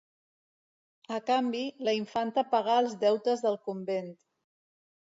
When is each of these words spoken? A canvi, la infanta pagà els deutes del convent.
A 1.17 1.19
canvi, 1.27 1.61
la 1.89 1.95
infanta 1.99 2.47
pagà 2.55 2.81
els 2.87 2.99
deutes 3.07 3.47
del 3.49 3.63
convent. 3.71 4.15